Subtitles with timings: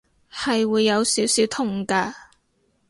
[0.33, 2.11] 係會有少少痛㗎